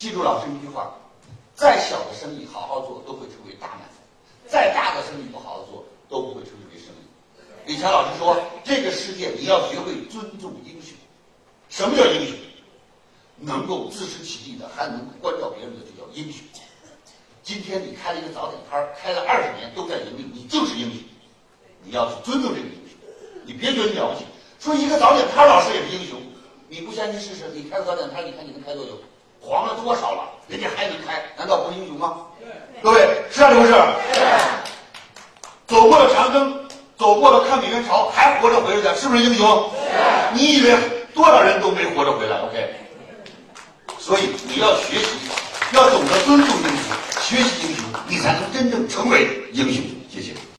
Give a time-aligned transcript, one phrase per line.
[0.00, 0.94] 记住老师一句话：
[1.54, 7.66] 再小的生意好好做都会成为大买卖，再大的生意不好好做都不会成为生意。
[7.66, 8.34] 李强老师说
[8.64, 10.96] ：“这个世界你要学会尊重英雄。
[11.68, 12.34] 什么叫英雄？
[13.36, 16.42] 能够自食其力的，还能关照别人的，就叫英雄。
[17.42, 21.02] 今天你开了一个早点摊儿，开了二十年都在盈利，你就是英雄。
[21.84, 22.96] 你要去尊重这个英雄，
[23.44, 24.24] 你别觉得了不起。
[24.60, 26.18] 说一个早点摊儿老师也是英雄，
[26.70, 27.50] 你不相信试试？
[27.54, 28.92] 你开个早点摊儿，你看你能开多久？
[29.40, 30.22] 黄了多少了？
[30.48, 32.16] 人家还能开，难道不是英雄吗？
[32.82, 33.72] 各位，是啊，这不是？
[35.66, 36.68] 走过了长征，
[36.98, 39.70] 走过了抗美援朝，还活着回来的，是不是英雄？
[40.32, 40.76] 你以为
[41.14, 42.74] 多少人都没活着回来？OK。
[43.98, 45.06] 所以你要学习，
[45.72, 49.84] 要懂得尊重英雄，学习英雄，你才能真正成为英雄。
[50.12, 50.32] 谢谢。